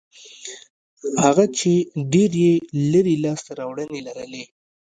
[1.23, 1.71] هغه چې
[2.13, 2.53] ډېر یې
[2.91, 4.43] لري لاسته راوړنې لري.